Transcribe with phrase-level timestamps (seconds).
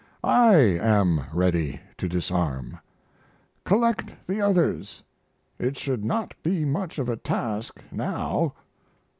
[0.23, 2.79] I am ready to disarm.
[3.65, 5.03] Collect the others;
[5.59, 8.55] it should not be much of a task now.